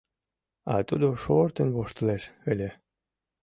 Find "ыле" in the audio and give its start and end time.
2.51-2.69